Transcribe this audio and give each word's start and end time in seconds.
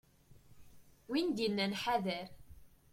Win 1.09 1.27
d-yennan 1.31 1.73
ḥader. 1.81 2.27